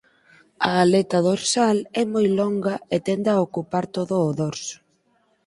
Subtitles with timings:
[0.69, 4.77] A aleta dorsal é moi longa e tende a ocupar todo o dorso.